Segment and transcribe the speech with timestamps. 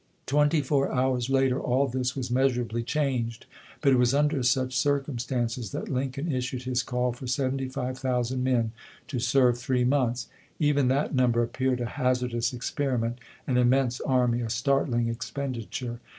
[0.25, 3.45] Twenty four hours later all this was measurably changed.
[3.81, 8.23] But it was under such circumstances that Lincoln issued his call for seventy five thou
[8.23, 8.71] sand men
[9.09, 10.27] to serve three months.
[10.59, 15.99] Even that num ber appeared a hazardous experiment— an immense army, a startling expenditm e.